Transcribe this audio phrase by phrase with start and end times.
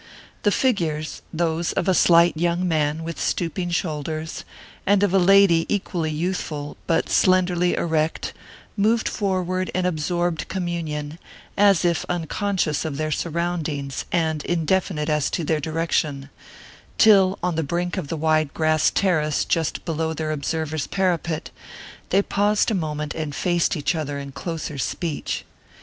[0.41, 4.43] The figures those of a slight young man with stooping shoulders,
[4.83, 8.33] and of a lady equally youthful but slenderly erect
[8.75, 11.19] moved forward in absorbed communion,
[11.55, 16.31] as if unconscious of their surroundings and indefinite as to their direction,
[16.97, 21.51] till, on the brink of the wide grass terrace just below their observer's parapet,
[22.09, 25.45] they paused a moment and faced each other in closer speech.